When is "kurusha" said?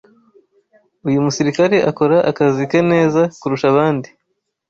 3.39-3.65